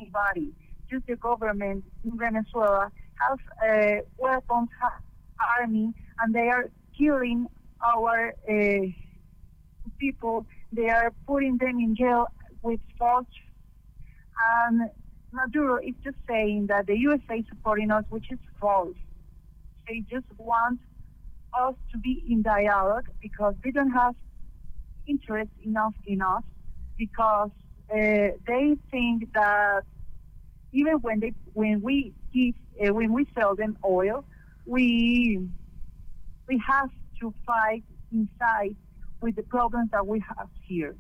anybody 0.02 0.58
the 1.00 1.16
government 1.16 1.86
in 2.04 2.18
Venezuela 2.18 2.92
have 3.16 3.40
uh, 3.64 4.02
weapons, 4.18 4.70
have 4.82 4.92
army, 5.60 5.94
and 6.20 6.34
they 6.34 6.50
are 6.50 6.70
killing 6.98 7.48
our 7.86 8.34
uh, 8.50 8.86
people. 10.00 10.46
They 10.72 10.90
are 10.90 11.12
putting 11.28 11.58
them 11.58 11.80
in 11.80 11.96
jail 11.96 12.28
with 12.62 12.80
false. 12.98 13.26
And 14.64 14.90
Maduro 15.32 15.78
is 15.78 15.96
just 16.04 16.18
saying 16.28 16.68
that 16.68 16.88
the 16.88 16.98
USA 16.98 17.36
is 17.36 17.46
supporting 17.50 17.92
us, 17.92 18.04
which 18.10 18.32
is 18.32 18.40
false. 18.60 18.96
They 19.88 20.04
just 20.10 20.26
want 20.38 20.80
us 21.58 21.76
to 21.92 21.98
be 21.98 22.24
in 22.30 22.42
dialogue 22.42 23.08
because 23.22 23.56
they 23.64 23.72
don't 23.72 23.92
have 23.92 24.16
interest 25.08 25.52
enough 25.66 25.94
in 26.06 26.22
us 26.22 26.44
because 26.98 27.50
uh, 27.92 28.38
they 28.48 28.76
think 28.90 29.34
that 29.34 29.84
even 30.72 30.94
when 31.02 31.20
they 31.20 31.34
when 31.54 31.82
we 31.82 32.14
give 32.34 32.56
uh, 32.84 32.94
when 32.94 33.14
we 33.14 33.28
sell 33.36 33.56
them 33.56 33.78
oil, 33.86 34.26
we 34.66 35.48
we 36.48 36.62
have 36.66 36.90
to 37.20 37.34
fight 37.46 37.84
inside 38.12 38.76
with 39.22 39.36
the 39.36 39.44
problems 39.44 39.90
that 39.92 40.06
we 40.06 40.20
have 40.20 40.50
here. 40.62 40.96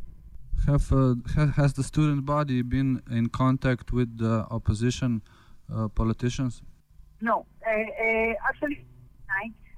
Have 0.68 0.92
uh, 0.92 1.16
has 1.56 1.74
the 1.74 1.84
student 1.84 2.26
body 2.26 2.62
been 2.62 3.02
in 3.10 3.30
contact 3.30 3.92
with 3.92 4.18
the 4.18 4.46
opposition 4.52 5.22
uh, 5.74 5.88
politicians? 5.88 6.62
No, 7.22 7.46
uh, 7.66 7.70
uh, 7.70 8.34
actually, 8.48 8.86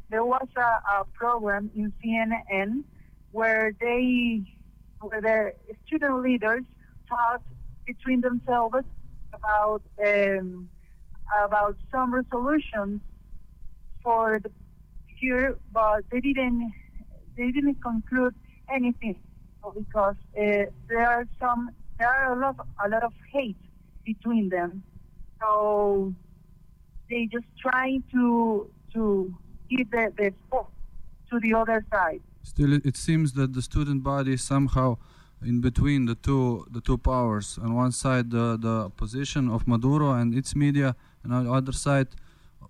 there 0.10 0.26
was 0.26 0.48
a, 0.56 0.62
a 0.62 1.06
program 1.14 1.70
in 1.76 1.92
CNN 2.04 2.84
where 3.32 3.74
they 3.80 4.44
where 5.02 5.22
the 5.22 5.54
student 5.86 6.22
leaders 6.22 6.64
talked 7.10 7.48
between 7.86 8.22
themselves 8.22 8.86
about 9.44 9.82
um, 10.06 10.70
about 11.44 11.76
some 11.92 12.14
resolutions 12.14 13.02
for 14.02 14.40
the 14.40 14.52
year, 15.20 15.58
but 15.72 16.04
they 16.12 16.20
didn't 16.20 16.72
they 17.38 17.52
didn't 17.52 17.82
conclude 17.82 18.36
anything 18.74 19.20
because 19.76 20.16
uh, 20.38 20.66
there 20.88 21.08
are 21.08 21.26
some 21.40 21.70
there 21.98 22.10
are 22.10 22.34
a 22.34 22.40
lot 22.40 22.56
a 22.84 22.90
lot 22.90 23.04
of 23.04 23.14
hate 23.32 23.58
between 24.06 24.50
them. 24.50 24.84
So 25.40 26.14
they 27.10 27.28
just 27.32 27.46
try 27.60 28.00
to 28.12 28.70
to 28.94 29.34
give 29.70 29.90
the, 29.92 30.14
the 30.18 30.34
spot 30.48 30.70
to 31.32 31.40
the 31.40 31.54
other 31.54 31.86
side. 31.92 32.22
Still, 32.44 32.74
it 32.74 32.98
seems 32.98 33.34
that 33.34 33.54
the 33.54 33.62
student 33.62 34.04
body 34.04 34.38
somehow 34.38 34.98
in 35.46 35.62
between 35.62 36.06
the 36.06 36.16
two 36.16 36.66
the 36.72 36.82
two 36.82 36.98
powers. 36.98 37.58
On 37.62 37.74
one 37.76 37.92
side, 37.92 38.32
the 38.32 38.58
the 38.58 38.86
opposition 38.92 39.50
of 39.50 39.68
Maduro 39.68 40.12
and 40.12 40.34
its 40.34 40.56
media, 40.56 40.96
and 41.24 41.34
on 41.34 41.46
the 41.46 41.52
other 41.52 41.72
side, 41.72 42.08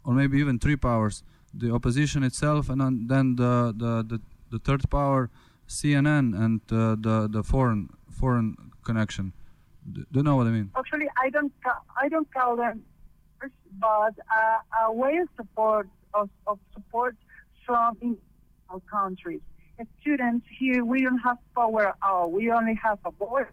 or 0.04 0.14
maybe 0.14 0.38
even 0.40 0.60
three 0.60 0.76
powers, 0.76 1.24
the 1.54 1.72
opposition 1.72 2.24
itself, 2.24 2.70
and 2.70 3.10
then 3.10 3.36
the 3.36 3.74
the 3.78 4.04
the, 4.12 4.22
the 4.52 4.60
third 4.60 4.90
power, 4.90 5.30
CNN, 5.68 6.36
and 6.44 6.62
uh, 6.72 6.96
the 7.00 7.28
the 7.32 7.44
foreign 7.44 7.90
foreign 8.10 8.56
connection. 8.84 9.34
Do 9.92 10.06
you 10.14 10.24
know 10.24 10.36
what 10.36 10.48
I 10.48 10.52
mean? 10.52 10.72
Actually, 10.76 11.10
I 11.22 11.30
don't 11.30 11.54
I 12.02 12.10
don't 12.10 12.32
call 12.34 12.56
them, 12.56 12.84
but 13.80 14.14
uh, 14.38 14.88
a 14.88 14.92
way 14.92 15.18
of 15.18 15.28
support 15.36 15.90
of, 16.14 16.30
of 16.48 16.60
support 16.74 17.16
from 17.66 18.18
countries 18.90 19.42
students 20.00 20.46
here, 20.60 20.84
we 20.86 21.02
don't 21.04 21.20
have 21.20 21.38
power 21.56 21.90
at 21.90 21.96
all. 22.02 22.32
We 22.32 22.52
only 22.52 22.78
have 22.84 23.00
a 23.06 23.12
voice 23.12 23.46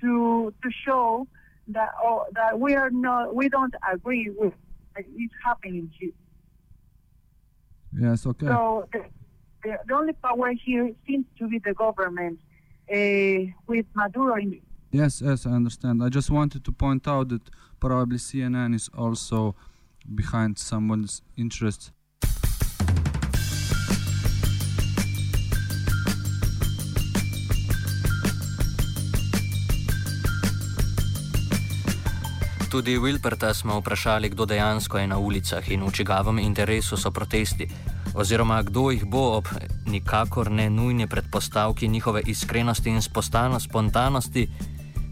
to 0.00 0.52
to 0.62 0.70
show 0.84 1.26
that 1.68 1.90
oh, 2.02 2.26
that 2.32 2.58
we 2.58 2.74
are 2.74 2.90
not 2.90 3.34
we 3.34 3.48
don't 3.48 3.74
agree 3.92 4.30
with 4.30 4.54
what 4.92 5.04
is 5.04 5.30
happening 5.44 5.90
here. 5.98 6.12
Yes, 7.98 8.26
okay. 8.26 8.46
So 8.46 8.88
the, 8.92 9.04
the, 9.62 9.78
the 9.86 9.94
only 9.94 10.12
power 10.12 10.52
here 10.52 10.92
seems 11.06 11.26
to 11.38 11.48
be 11.48 11.58
the 11.58 11.74
government 11.74 12.38
uh, 12.92 13.52
with 13.66 13.86
Maduro 13.94 14.36
in. 14.36 14.60
Yes, 14.92 15.22
yes, 15.24 15.46
I 15.46 15.50
understand. 15.50 16.02
I 16.02 16.08
just 16.08 16.30
wanted 16.30 16.64
to 16.64 16.72
point 16.72 17.06
out 17.06 17.28
that 17.28 17.42
probably 17.78 18.18
CNN 18.18 18.74
is 18.74 18.88
also 18.96 19.54
behind 20.14 20.58
someone's 20.58 21.22
interests 21.36 21.92
Tudi 32.70 32.98
Wilperta 32.98 33.54
smo 33.54 33.80
vprašali, 33.80 34.28
kdo 34.28 34.46
dejansko 34.46 34.98
je 34.98 35.06
na 35.06 35.18
ulicah 35.18 35.70
in 35.70 35.82
v 35.82 35.90
čigavem 35.90 36.38
interesu 36.38 36.96
so 36.96 37.10
protesti, 37.10 37.66
oziroma 38.14 38.62
kdo 38.62 38.90
jih 38.90 39.04
bo 39.04 39.22
ob 39.36 39.48
nikakor 39.86 40.50
ne 40.50 40.70
nujni 40.70 41.06
predpostavki 41.06 41.88
njihove 41.88 42.22
iskrenosti 42.26 42.90
in 42.90 43.02
spontanosti 43.02 44.48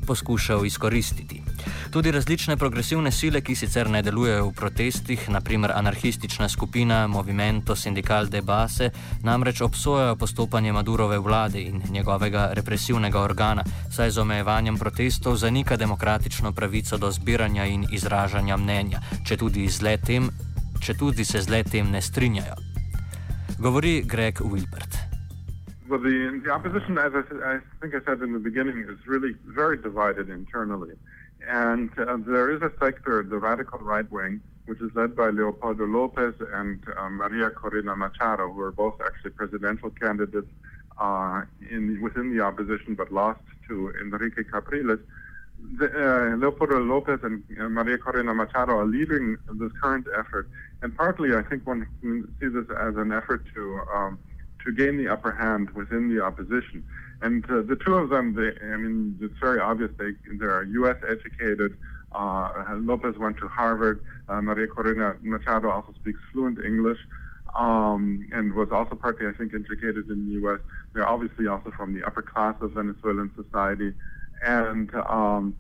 poskušal 0.09 0.67
izkoristiti. 0.67 1.43
Tudi 1.91 2.11
različne 2.11 2.57
progresivne 2.57 3.11
sile, 3.13 3.41
ki 3.45 3.55
sicer 3.57 3.91
ne 3.91 4.01
delujejo 4.03 4.47
v 4.47 4.53
protestih, 4.57 5.29
naprimer 5.29 5.73
anarhistična 5.75 6.49
skupina 6.49 7.07
Movimento 7.07 7.77
Sindical 7.77 8.31
de 8.33 8.41
Base, 8.43 8.91
namreč 9.23 9.61
obsojajo 9.61 10.17
postopanje 10.17 10.73
Madurove 10.73 11.19
vlade 11.19 11.63
in 11.63 11.83
njegovega 11.91 12.49
represivnega 12.53 13.21
organa, 13.21 13.65
saj 13.93 14.11
z 14.11 14.25
omejevanjem 14.25 14.79
protestov 14.79 15.37
zanika 15.37 15.77
demokratično 15.77 16.53
pravico 16.53 16.97
do 16.97 17.11
zbiranja 17.13 17.67
in 17.67 17.87
izražanja 17.93 18.57
mnenja, 18.57 19.03
če 19.25 19.37
tudi, 19.37 19.69
tem, 20.07 20.31
če 20.81 20.95
tudi 20.95 21.25
se 21.25 21.43
z 21.43 21.49
letem 21.49 21.91
ne 21.91 22.03
strinjajo. 22.03 22.57
Govori 23.59 24.03
Greg 24.07 24.41
Wilbert. 24.41 24.98
Well, 25.89 26.01
the, 26.01 26.43
the 26.45 26.51
opposition, 26.51 26.99
as 26.99 27.13
I, 27.15 27.55
I, 27.55 27.59
think 27.81 27.95
I 27.95 28.05
said 28.05 28.21
in 28.21 28.35
the 28.35 28.39
beginning, 28.39 28.87
is 28.91 29.07
really 29.07 29.35
very 29.47 29.79
divided 29.79 30.29
internally. 30.29 30.95
And 31.49 31.91
uh, 31.99 32.19
there 32.27 32.51
is 32.51 32.61
a 32.61 32.71
sector, 32.79 33.23
the 33.23 33.39
radical 33.39 33.79
right 33.79 34.11
wing, 34.11 34.43
which 34.67 34.83
is 34.83 34.91
led 34.95 35.17
by 35.17 35.31
Leopoldo 35.31 35.87
Lopez 35.87 36.35
and 36.53 36.85
uh, 36.95 37.09
Maria 37.09 37.49
Corina 37.51 37.97
Machado, 37.97 38.53
who 38.53 38.61
are 38.61 38.73
both 38.73 39.01
actually 39.01 39.31
presidential 39.31 39.89
candidates 39.91 40.49
uh, 41.01 41.43
in 41.71 42.03
within 42.03 42.37
the 42.37 42.43
opposition, 42.43 42.95
but 42.95 43.11
lost 43.11 43.41
to 43.69 43.91
Henrique 43.99 44.47
Capriles. 44.53 44.99
The, 45.79 45.87
uh, 45.87 46.37
Leopoldo 46.37 46.81
Lopez 46.81 47.21
and 47.23 47.43
uh, 47.59 47.69
Maria 47.69 47.97
Corina 47.97 48.37
Machado 48.37 48.73
are 48.73 48.87
leading 48.87 49.39
this 49.55 49.73
current 49.81 50.07
effort, 50.19 50.51
and 50.83 50.95
partly 50.95 51.35
I 51.35 51.43
think 51.43 51.67
one 51.67 51.87
can 52.03 52.31
see 52.39 52.49
this 52.49 52.67
as 52.79 52.97
an 52.97 53.11
effort 53.11 53.45
to 53.55 53.81
um, 53.95 54.19
to 54.69 54.75
gain 54.75 54.99
the 54.99 55.09
upper 55.09 55.33
hand 55.33 55.71
within 55.71 56.15
the 56.15 56.23
opposition. 56.23 56.85
And 57.23 57.43
uh, 57.47 57.63
the 57.63 57.77
two 57.77 57.95
of 57.95 58.11
them, 58.11 58.35
they, 58.35 58.53
I 58.67 58.77
mean, 58.77 59.19
it's 59.21 59.39
very 59.41 59.61
obvious 59.61 59.91
they 59.99 60.13
they're 60.39 60.63
U.S. 60.65 60.97
educated. 61.09 61.77
Uh, 62.13 62.51
Lopez 62.77 63.17
went 63.17 63.39
to 63.39 63.49
Harvard. 63.49 64.05
Uh, 64.29 64.43
Maria 64.43 64.67
Corina 64.67 65.21
Machado 65.23 65.71
also 65.71 65.95
speaks 66.01 66.21
fluent 66.33 66.59
English. 66.65 66.99
Um, 67.57 68.29
and 68.31 68.53
was 68.53 68.69
also 68.71 68.95
partly, 68.95 69.27
I 69.27 69.33
think, 69.33 69.55
educated 69.55 70.11
in 70.11 70.27
the 70.27 70.33
U.S. 70.43 70.61
They're 70.93 71.09
obviously 71.09 71.47
also 71.47 71.71
from 71.71 71.95
the 71.95 72.05
upper 72.07 72.23
class 72.23 72.55
of 72.61 72.73
Venezuelan 72.73 73.33
society, 73.35 73.95
and 74.45 74.95
um, 74.95 75.57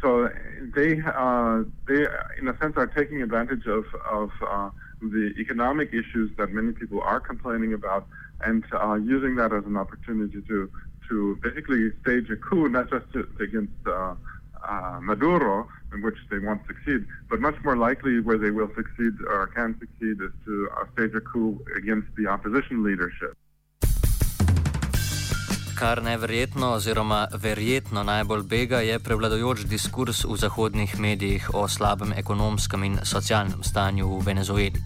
so 0.00 0.30
they 0.76 1.00
uh, 1.04 1.64
they 1.88 2.06
in 2.38 2.46
a 2.46 2.56
sense 2.58 2.76
are 2.76 2.86
taking 2.86 3.22
advantage 3.22 3.66
of 3.66 3.84
of 4.08 4.30
uh, 4.48 4.70
the 5.00 5.32
economic 5.38 5.88
issues 5.88 6.30
that 6.36 6.50
many 6.52 6.72
people 6.72 7.00
are 7.00 7.20
complaining 7.20 7.72
about 7.72 8.06
and 8.42 8.64
uh, 8.72 8.94
using 8.94 9.36
that 9.36 9.52
as 9.52 9.64
an 9.64 9.76
opportunity 9.76 10.42
to 10.48 10.70
to 11.08 11.38
basically 11.42 11.90
stage 12.02 12.30
a 12.30 12.36
coup 12.36 12.68
not 12.68 12.90
just 12.90 13.06
against 13.40 13.72
uh, 13.86 14.14
uh, 14.68 14.98
Maduro 15.02 15.66
in 15.92 16.02
which 16.02 16.16
they 16.30 16.38
won't 16.38 16.60
succeed 16.66 17.04
but 17.28 17.40
much 17.40 17.56
more 17.64 17.76
likely 17.76 18.20
where 18.20 18.38
they 18.38 18.50
will 18.50 18.70
succeed 18.76 19.12
or 19.26 19.46
can 19.48 19.78
succeed 19.80 20.22
is 20.22 20.32
to 20.44 20.68
uh, 20.78 20.84
stage 20.92 21.14
a 21.14 21.20
coup 21.20 21.58
against 21.76 22.08
the 22.16 22.26
opposition 22.26 22.84
leadership 22.84 23.36
kar 25.80 26.02
neverjetno 26.02 26.72
oziroma 26.76 27.26
verjetno 27.32 28.02
najbolj 28.04 28.42
bega, 28.42 28.80
je 28.84 28.98
prevladojoč 28.98 29.62
diskurs 29.64 30.24
v 30.28 30.36
zahodnih 30.36 30.98
medijih 31.00 31.46
o 31.54 31.62
slabem 31.68 32.12
ekonomskem 32.12 32.84
in 32.84 32.98
socialnem 33.02 33.62
stanju 33.64 34.10
v 34.18 34.24
Venezueli. 34.26 34.82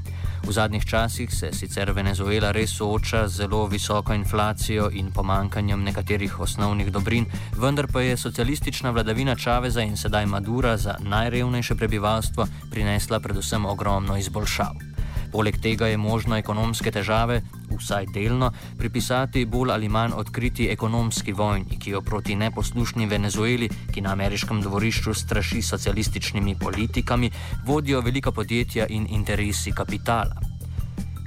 V 0.47 0.53
zadnjih 0.53 0.87
časih 0.87 1.35
se 1.35 1.51
sicer 1.53 1.91
Venezuela 1.93 2.53
res 2.53 2.77
sooča 2.79 3.27
z 3.29 3.43
zelo 3.43 3.67
visoko 3.67 4.15
inflacijo 4.15 4.87
in 4.93 5.11
pomankanjem 5.11 5.83
nekaterih 5.83 6.41
osnovnih 6.41 6.93
dobrin, 6.93 7.27
vendar 7.59 7.91
pa 7.93 8.01
je 8.01 8.17
socialistična 8.17 8.91
vladavina 8.91 9.35
Čaveza 9.35 9.83
in 9.83 9.97
sedaj 9.97 10.27
Madura 10.27 10.77
za 10.77 10.95
najrevnejše 11.01 11.75
prebivalstvo 11.75 12.47
prinesla 12.71 13.21
predvsem 13.21 13.67
ogromno 13.67 14.17
izboljšav. 14.17 14.95
Poleg 15.35 15.57
tega 15.59 15.87
je 15.91 15.97
možno 15.99 16.37
ekonomske 16.39 16.91
težave, 16.95 17.41
vsaj 17.79 18.07
delno, 18.15 18.53
pripisati 18.79 19.45
bolj 19.45 19.71
ali 19.73 19.89
manj 19.89 20.13
odkriti 20.17 20.69
ekonomski 20.71 21.33
vojni, 21.33 21.79
ki 21.79 21.91
jo 21.91 22.01
proti 22.01 22.37
neposlušni 22.37 23.07
Venezueli, 23.07 23.69
ki 23.93 24.01
na 24.01 24.13
ameriškem 24.13 24.61
dvorišču 24.61 25.15
straši 25.15 25.63
socialističnimi 25.63 26.57
politikami, 26.59 27.31
vodijo 27.67 28.01
velika 28.01 28.33
podjetja 28.33 28.87
in 28.89 29.07
interesi 29.11 29.73
kapitala. 29.73 30.35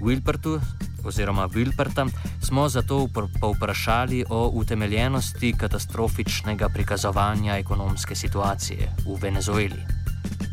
Wilpertu, 0.01 0.59
oziroma 1.03 1.47
Wilperta, 1.47 2.07
smo 2.41 2.69
zato 2.69 3.07
povprašali 3.41 4.25
o 4.29 4.49
utemeljenosti 4.53 5.53
katastrofičnega 5.57 6.69
prikazovanja 6.69 7.57
ekonomske 7.57 8.15
situacije 8.15 8.91
v 9.05 9.21
Venezueli. 9.21 10.06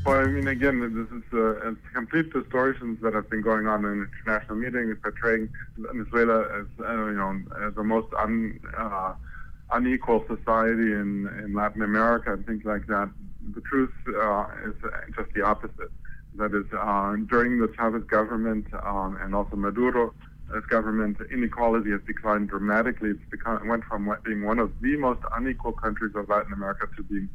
Well, 0.05 0.21
I 0.21 0.27
mean, 0.27 0.49
again, 0.49 0.81
this 0.81 1.09
is 1.17 1.33
uh, 1.33 1.73
complete 1.95 2.31
distortions 2.31 3.01
that 3.01 3.15
have 3.15 3.31
been 3.31 3.41
going 3.41 3.67
on 3.67 3.87
in 3.87 4.07
international 4.07 4.57
meetings, 4.57 4.99
portraying 5.03 5.49
Venezuela 5.79 6.43
as 6.61 6.67
uh, 6.79 7.07
you 7.07 7.13
know 7.13 7.41
as 7.67 7.75
the 7.75 7.85
most 7.85 8.09
un, 8.19 8.61
uh, 8.77 9.15
unequal 9.73 10.25
society 10.29 10.93
in, 10.93 11.27
in 11.43 11.55
Latin 11.55 11.81
America 11.81 12.35
and 12.35 12.45
things 12.47 12.65
like 12.67 12.87
that. 12.89 13.11
The 13.55 13.63
truth 13.63 13.93
uh, 14.09 14.47
is 14.67 14.75
just 15.17 15.33
the 15.35 15.43
opposite. 15.43 15.91
That 16.37 16.55
is, 16.55 16.67
uh, 16.73 17.17
during 17.31 17.61
the 17.61 17.73
Chavez 17.77 18.03
government 18.05 18.67
um, 18.85 19.17
and 19.23 19.35
also 19.35 19.57
Maduro's 19.57 20.13
government, 20.69 21.17
inequality 21.33 21.93
has 21.93 22.01
declined 22.07 22.49
dramatically. 22.49 23.11
It's 23.11 23.31
become, 23.31 23.67
went 23.67 23.85
from 23.85 24.15
being 24.25 24.45
one 24.45 24.59
of 24.59 24.73
the 24.81 24.97
most 24.97 25.21
unequal 25.35 25.73
countries 25.73 26.13
of 26.15 26.29
Latin 26.29 26.53
America 26.53 26.89
to 26.97 27.03
being 27.05 27.29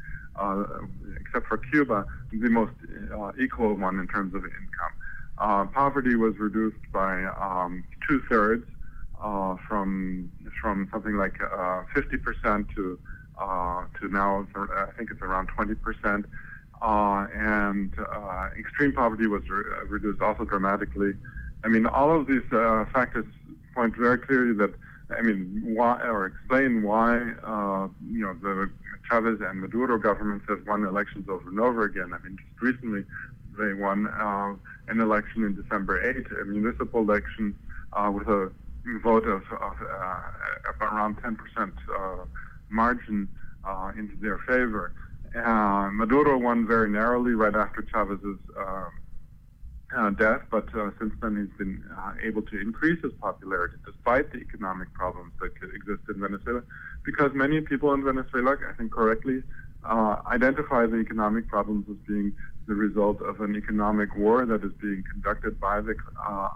except 1.19 1.47
for 1.47 1.57
Cuba, 1.57 2.05
the 2.31 2.49
most 2.49 2.73
uh, 3.17 3.31
equal 3.39 3.73
one 3.75 3.99
in 3.99 4.07
terms 4.07 4.33
of 4.33 4.43
income. 4.43 4.93
Uh, 5.37 5.65
poverty 5.65 6.15
was 6.15 6.37
reduced 6.37 6.83
by 6.91 7.23
um, 7.39 7.83
two 8.07 8.21
thirds 8.29 8.65
from 9.67 10.31
from 10.61 10.87
something 10.91 11.15
like 11.15 11.37
50% 11.95 12.67
to 12.75 12.99
to 13.39 14.07
now 14.07 14.47
I 14.55 14.85
think 14.97 15.11
it's 15.11 15.21
around 15.21 15.49
20%. 15.57 16.25
Uh, 16.81 17.27
and 17.33 17.93
uh, 17.99 18.47
extreme 18.57 18.93
poverty 18.93 19.27
was 19.27 19.43
re- 19.49 19.63
reduced 19.89 20.21
also 20.21 20.45
dramatically. 20.45 21.11
I 21.65 21.67
mean, 21.67 21.85
all 21.85 22.17
of 22.17 22.27
these 22.27 22.43
uh, 22.53 22.85
factors 22.93 23.25
point 23.75 23.97
very 23.97 24.17
clearly 24.17 24.53
that, 24.55 24.73
I 25.17 25.21
mean, 25.21 25.63
why 25.75 26.01
or 26.03 26.27
explain 26.27 26.83
why 26.83 27.17
you 27.17 28.21
know 28.21 28.33
the 28.41 28.69
Chavez 29.09 29.39
and 29.41 29.59
Maduro 29.59 29.97
governments 29.97 30.45
have 30.47 30.65
won 30.67 30.83
elections 30.85 31.27
over 31.29 31.49
and 31.49 31.59
over 31.59 31.83
again. 31.83 32.13
I 32.13 32.23
mean, 32.23 32.37
just 32.37 32.61
recently 32.61 33.03
they 33.57 33.73
won 33.73 34.07
uh, 34.07 34.55
an 34.87 34.99
election 34.99 35.43
in 35.43 35.55
December 35.55 36.01
8, 36.09 36.25
a 36.41 36.45
municipal 36.45 37.01
election 37.01 37.55
uh, 37.93 38.11
with 38.13 38.27
a 38.27 38.51
vote 39.03 39.25
of, 39.27 39.43
of 39.61 39.73
uh, 39.81 40.19
around 40.81 41.17
10% 41.17 41.37
uh, 41.57 42.25
margin 42.69 43.27
uh, 43.65 43.91
into 43.97 44.15
their 44.21 44.37
favor. 44.39 44.93
Uh, 45.35 45.89
Maduro 45.91 46.37
won 46.37 46.65
very 46.65 46.89
narrowly 46.89 47.33
right 47.33 47.55
after 47.55 47.81
Chavez's 47.81 48.39
uh, 49.95 50.09
death, 50.11 50.41
but 50.51 50.67
uh, 50.75 50.91
since 50.99 51.13
then 51.21 51.35
he's 51.35 51.57
been 51.57 51.83
uh, 51.97 52.13
able 52.23 52.41
to 52.43 52.59
increase 52.59 53.01
his 53.01 53.13
popularity 53.13 53.75
despite 53.85 54.31
the 54.31 54.37
economic 54.37 54.93
problems 54.93 55.33
that 55.41 55.51
exist 55.73 56.01
in 56.09 56.21
Venezuela, 56.21 56.61
because 57.03 57.31
many 57.33 57.61
people 57.61 57.93
in 57.93 58.03
Venezuela, 58.03 58.55
I 58.69 58.73
think 58.73 58.91
correctly, 58.91 59.43
uh, 59.83 60.17
identify 60.27 60.85
the 60.85 60.97
economic 60.97 61.47
problems 61.47 61.85
as 61.89 61.95
being 62.07 62.33
the 62.67 62.75
result 62.75 63.21
of 63.21 63.41
an 63.41 63.55
economic 63.55 64.15
war 64.15 64.45
that 64.45 64.63
is 64.63 64.73
being 64.79 65.03
conducted 65.11 65.59
by 65.59 65.81
the 65.81 65.95
uh, 66.27 66.49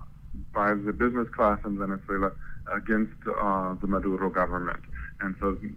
by 0.53 0.73
the 0.73 0.93
business 0.93 1.27
class 1.35 1.59
in 1.65 1.77
Venezuela 1.77 2.31
against 2.71 3.13
uh, 3.27 3.75
the 3.81 3.87
Maduro 3.87 4.29
government, 4.29 4.79
and 5.21 5.35
so 5.39 5.57
you 5.61 5.75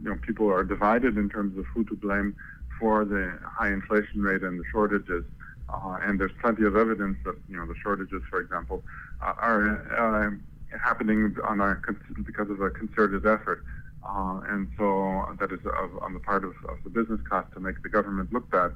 know 0.00 0.16
people 0.22 0.48
are 0.52 0.62
divided 0.62 1.16
in 1.16 1.28
terms 1.28 1.58
of 1.58 1.64
who 1.74 1.84
to 1.84 1.96
blame 1.96 2.36
for 2.78 3.04
the 3.04 3.36
high 3.44 3.72
inflation 3.72 4.22
rate 4.22 4.42
and 4.42 4.60
the 4.60 4.64
shortages. 4.70 5.24
Uh, 5.68 5.98
and 6.02 6.20
there's 6.20 6.32
plenty 6.40 6.64
of 6.64 6.76
evidence 6.76 7.16
that 7.24 7.36
you 7.48 7.56
know 7.56 7.66
the 7.66 7.74
shortages, 7.82 8.22
for 8.28 8.40
example, 8.40 8.82
uh, 9.22 9.32
are 9.38 9.80
uh, 9.98 10.78
happening 10.78 11.34
on 11.44 11.60
a, 11.60 11.76
because 12.24 12.50
of 12.50 12.60
a 12.60 12.70
concerted 12.70 13.24
effort, 13.26 13.64
uh, 14.08 14.40
and 14.48 14.68
so 14.76 15.24
that 15.40 15.50
is 15.52 15.60
of, 15.64 15.90
on 16.02 16.12
the 16.12 16.20
part 16.20 16.44
of, 16.44 16.52
of 16.68 16.76
the 16.84 16.90
business 16.90 17.20
class 17.28 17.44
to 17.54 17.60
make 17.60 17.82
the 17.82 17.88
government 17.88 18.32
look 18.32 18.50
bad. 18.50 18.72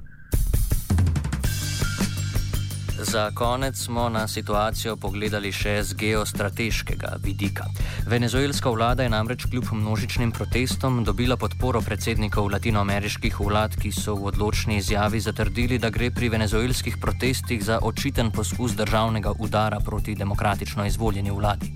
Za 3.01 3.31
konec 3.31 3.77
smo 3.77 4.09
na 4.09 4.27
situacijo 4.27 4.95
pogledali 4.95 5.51
še 5.55 5.77
z 5.83 5.95
geostrateškega 5.95 7.13
vidika. 7.23 7.63
Venezuelska 8.07 8.69
vlada 8.69 9.03
je 9.03 9.09
namreč 9.09 9.45
kljub 9.45 9.71
množičnim 9.71 10.31
protestom 10.31 11.03
dobila 11.07 11.37
podporo 11.37 11.81
predsednikov 11.81 12.51
latinoameriških 12.51 13.39
vlad, 13.39 13.77
ki 13.79 13.91
so 13.95 14.17
v 14.19 14.33
odločni 14.33 14.77
izjavi 14.83 15.19
zatrdili, 15.23 15.79
da 15.79 15.89
gre 15.89 16.11
pri 16.11 16.29
venezuelskih 16.29 16.97
protestih 16.99 17.63
za 17.63 17.79
očiten 17.81 18.31
poskus 18.35 18.75
državnega 18.75 19.31
udara 19.39 19.79
proti 19.79 20.15
demokratično 20.15 20.85
izvoljeni 20.85 21.31
vladi. 21.31 21.71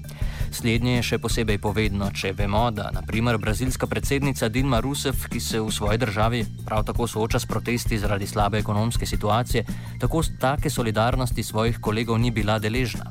Slednje 0.54 0.92
je 0.96 1.04
še 1.08 1.18
posebej 1.18 1.58
povedno, 1.58 2.12
če 2.14 2.36
vemo, 2.38 2.68
da 2.70 2.92
naprimer 2.94 3.40
brazilska 3.42 3.88
predsednica 3.90 4.52
Dilma 4.54 4.84
Rousseff, 4.86 5.26
ki 5.26 5.42
se 5.42 5.58
v 5.58 5.74
svoji 5.74 5.98
državi 5.98 6.44
prav 6.62 6.84
tako 6.86 7.08
sooča 7.10 7.42
s 7.42 7.50
protesti 7.50 7.98
zaradi 7.98 8.30
slabe 8.30 8.62
ekonomske 8.62 9.10
situacije, 9.10 9.66
tako 9.98 10.22
take 10.40 10.70
solidarnosti 10.70 11.44
svojih 11.44 11.82
kolegov 11.82 12.22
ni 12.22 12.30
bila 12.30 12.60
deležna. 12.62 13.10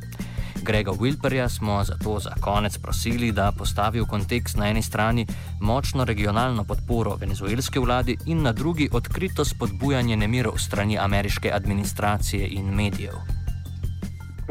Grega 0.62 0.94
Wilperja 0.94 1.48
smo 1.50 1.82
zato 1.84 2.20
za 2.22 2.38
konec 2.38 2.78
prosili, 2.78 3.32
da 3.34 3.50
postavi 3.50 3.98
v 4.00 4.06
kontekst 4.06 4.56
na 4.56 4.70
eni 4.70 4.82
strani 4.82 5.26
močno 5.60 6.06
regionalno 6.06 6.62
podporo 6.64 7.18
venezuelske 7.18 7.82
vladi 7.82 8.16
in 8.26 8.46
na 8.46 8.52
drugi 8.52 8.86
odkrito 8.92 9.44
spodbujanje 9.44 10.16
nemirov 10.16 10.62
strani 10.62 10.98
ameriške 10.98 11.50
administracije 11.50 12.46
in 12.54 12.70
medijev. 12.70 13.41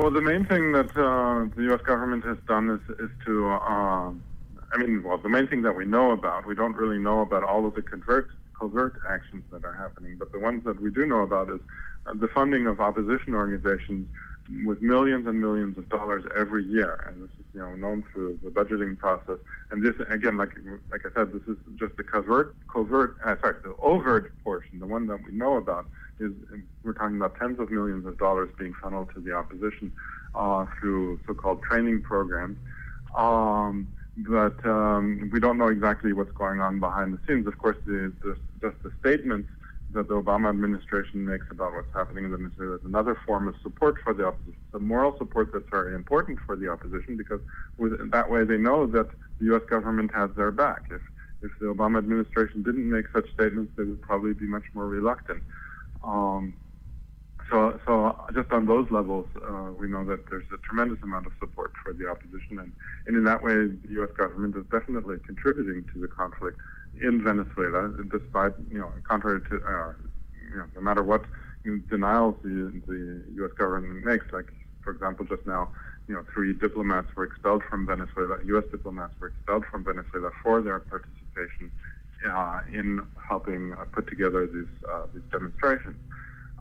Well, 0.01 0.09
the 0.09 0.19
main 0.19 0.45
thing 0.45 0.71
that 0.71 0.97
uh, 0.97 1.45
the 1.55 1.61
U.S. 1.69 1.81
government 1.81 2.25
has 2.25 2.39
done 2.47 2.71
is, 2.71 2.95
is 2.97 3.11
to, 3.23 3.49
uh, 3.49 4.09
I 4.73 4.77
mean, 4.79 5.03
well, 5.03 5.19
the 5.19 5.29
main 5.29 5.45
thing 5.45 5.61
that 5.61 5.75
we 5.75 5.85
know 5.85 6.09
about, 6.09 6.47
we 6.47 6.55
don't 6.55 6.75
really 6.75 6.97
know 6.97 7.21
about 7.21 7.43
all 7.43 7.67
of 7.67 7.75
the 7.75 7.83
convert, 7.83 8.27
covert 8.59 8.99
actions 9.07 9.43
that 9.51 9.63
are 9.63 9.73
happening. 9.73 10.15
But 10.17 10.31
the 10.31 10.39
ones 10.39 10.63
that 10.65 10.81
we 10.81 10.89
do 10.89 11.05
know 11.05 11.19
about 11.19 11.51
is 11.51 11.59
uh, 12.07 12.15
the 12.15 12.27
funding 12.29 12.65
of 12.65 12.79
opposition 12.79 13.35
organizations 13.35 14.07
with 14.65 14.81
millions 14.81 15.27
and 15.27 15.39
millions 15.39 15.77
of 15.77 15.87
dollars 15.89 16.23
every 16.35 16.63
year, 16.65 17.03
and 17.07 17.23
this 17.23 17.29
is 17.39 17.45
you 17.53 17.59
know 17.59 17.75
known 17.75 18.03
through 18.11 18.39
the 18.43 18.49
budgeting 18.49 18.97
process. 18.97 19.37
And 19.69 19.83
this 19.83 19.95
again, 20.09 20.37
like 20.37 20.51
like 20.91 21.01
I 21.05 21.09
said, 21.13 21.31
this 21.31 21.43
is 21.47 21.57
just 21.77 21.95
the 21.97 22.03
covert, 22.03 22.55
covert, 22.71 23.17
uh, 23.23 23.35
sorry, 23.41 23.55
the 23.63 23.75
overt 23.81 24.33
portion, 24.43 24.79
the 24.79 24.87
one 24.87 25.07
that 25.07 25.19
we 25.25 25.31
know 25.31 25.57
about 25.57 25.85
is 26.19 26.31
we're 26.83 26.93
talking 26.93 27.17
about 27.17 27.37
tens 27.37 27.59
of 27.59 27.71
millions 27.71 28.05
of 28.05 28.17
dollars 28.17 28.49
being 28.57 28.73
funneled 28.81 29.09
to 29.13 29.19
the 29.19 29.33
opposition 29.33 29.91
uh, 30.35 30.65
through 30.79 31.19
so-called 31.25 31.61
training 31.63 32.01
programs. 32.01 32.57
Um, 33.15 33.87
but 34.17 34.63
um, 34.65 35.29
we 35.33 35.39
don't 35.39 35.57
know 35.57 35.67
exactly 35.67 36.13
what's 36.13 36.31
going 36.31 36.59
on 36.59 36.79
behind 36.79 37.13
the 37.13 37.19
scenes. 37.27 37.47
Of 37.47 37.57
course, 37.57 37.77
the, 37.85 38.13
the, 38.23 38.35
just 38.61 38.75
the 38.83 38.91
statements 38.99 39.49
that 39.93 40.07
the 40.07 40.13
Obama 40.13 40.49
administration 40.49 41.25
makes 41.25 41.45
about 41.51 41.73
what's 41.73 41.93
happening 41.93 42.25
in 42.25 42.31
Venezuela 42.31 42.75
is 42.75 42.81
another 42.85 43.17
form 43.25 43.47
of 43.47 43.55
support 43.61 43.95
for 44.03 44.13
the 44.13 44.25
opposition. 44.25 44.59
The 44.71 44.79
moral 44.79 45.17
support 45.17 45.51
that's 45.53 45.69
very 45.69 45.95
important 45.95 46.39
for 46.45 46.55
the 46.55 46.69
opposition 46.69 47.17
because 47.17 47.39
with, 47.77 48.11
that 48.11 48.29
way 48.29 48.43
they 48.43 48.57
know 48.57 48.87
that 48.87 49.09
the 49.39 49.45
U.S. 49.47 49.63
government 49.69 50.11
has 50.13 50.29
their 50.35 50.51
back. 50.51 50.83
If 50.91 51.01
if 51.43 51.51
the 51.59 51.65
Obama 51.65 51.97
administration 51.97 52.61
didn't 52.61 52.89
make 52.89 53.05
such 53.13 53.25
statements, 53.33 53.71
they 53.75 53.83
would 53.83 54.01
probably 54.01 54.33
be 54.33 54.45
much 54.45 54.65
more 54.73 54.85
reluctant. 54.85 55.41
Um, 56.03 56.53
so, 57.49 57.79
so 57.85 58.15
just 58.33 58.51
on 58.51 58.65
those 58.65 58.89
levels, 58.91 59.25
uh, 59.35 59.71
we 59.77 59.87
know 59.87 60.05
that 60.05 60.29
there's 60.29 60.45
a 60.53 60.57
tremendous 60.57 60.99
amount 61.03 61.25
of 61.25 61.33
support 61.39 61.73
for 61.83 61.93
the 61.93 62.07
opposition, 62.07 62.59
and, 62.59 62.71
and 63.07 63.17
in 63.17 63.23
that 63.25 63.43
way, 63.43 63.53
the 63.53 63.89
U.S. 63.99 64.09
government 64.15 64.55
is 64.55 64.63
definitely 64.71 65.17
contributing 65.25 65.83
to 65.93 65.99
the 65.99 66.07
conflict 66.07 66.57
in 66.99 67.23
Venezuela, 67.23 67.93
despite 68.11 68.53
you 68.69 68.79
know, 68.79 68.91
contrary 69.07 69.41
to 69.49 69.55
uh, 69.55 69.93
you 70.51 70.57
know, 70.57 70.65
no 70.75 70.81
matter 70.81 71.03
what 71.03 71.23
denials 71.89 72.35
the, 72.43 72.81
the 72.87 73.23
U.S. 73.35 73.51
government 73.57 74.03
makes, 74.05 74.25
like 74.33 74.51
for 74.83 74.91
example, 74.91 75.25
just 75.25 75.45
now, 75.45 75.69
you 76.07 76.15
know, 76.15 76.25
three 76.33 76.53
diplomats 76.53 77.07
were 77.15 77.23
expelled 77.23 77.63
from 77.69 77.85
Venezuela. 77.85 78.37
U.S. 78.45 78.63
diplomats 78.71 79.13
were 79.19 79.27
expelled 79.27 79.63
from 79.69 79.83
Venezuela 79.83 80.31
for 80.43 80.61
their 80.61 80.79
participation 80.79 81.71
uh, 82.29 82.59
in 82.71 83.01
helping 83.27 83.73
uh, 83.73 83.85
put 83.91 84.07
together 84.07 84.47
these 84.47 84.65
uh, 84.91 85.03
these 85.13 85.23
demonstrations. 85.31 85.95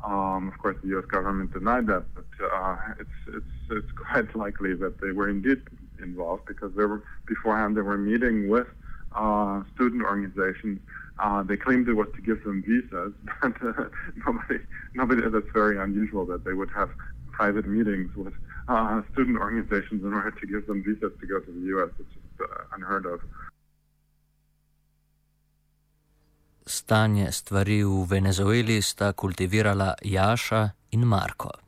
Um, 0.04 0.48
of 0.48 0.58
course, 0.58 0.76
the 0.82 0.88
U.S. 0.90 1.04
government 1.06 1.52
denied 1.52 1.86
that, 1.88 2.04
but 2.14 2.24
uh, 2.52 2.76
it's 2.98 3.10
it's 3.28 3.46
it's 3.70 3.92
quite 4.10 4.34
likely 4.36 4.74
that 4.74 5.00
they 5.00 5.12
were 5.12 5.28
indeed 5.28 5.62
involved 6.02 6.44
because 6.46 6.72
they 6.76 6.84
were 6.84 7.02
beforehand 7.26 7.76
they 7.76 7.82
were 7.82 7.98
meeting 7.98 8.48
with 8.48 8.66
uh, 9.14 9.62
student 9.74 10.02
organizations. 10.02 10.80
Uh, 11.18 11.42
they 11.42 11.56
claimed 11.56 11.88
it 11.88 11.94
was 11.94 12.08
to 12.16 12.22
give 12.22 12.42
them 12.44 12.62
visas, 12.66 13.12
but 13.42 13.52
uh, 13.62 13.84
nobody 14.26 14.58
nobody 14.94 15.20
that's 15.28 15.52
very 15.52 15.78
unusual 15.78 16.24
that 16.26 16.44
they 16.44 16.54
would 16.54 16.70
have 16.70 16.90
private 17.32 17.66
meetings 17.66 18.14
with 18.16 18.34
uh, 18.68 19.02
student 19.12 19.38
organizations 19.38 20.02
in 20.04 20.12
order 20.14 20.30
to 20.30 20.46
give 20.46 20.66
them 20.66 20.82
visas 20.82 21.12
to 21.20 21.26
go 21.26 21.40
to 21.40 21.50
the 21.52 21.64
U.S. 21.74 21.90
It's 21.98 22.08
just 22.14 22.40
uh, 22.40 22.76
unheard 22.76 23.06
of. 23.06 23.20
Stanje 26.66 27.32
stvari 27.32 27.82
v 27.84 28.06
Venezueli 28.06 28.82
sta 28.82 29.12
kultivirala 29.12 29.94
Jaša 30.04 30.70
in 30.90 31.06
Marko. 31.06 31.50